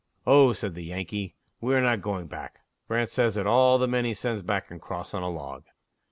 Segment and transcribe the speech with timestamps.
[0.25, 2.61] "Oh," said the Yankee, "we are not going back.
[2.87, 5.65] Grant says that all the men he sends back can cross on a log."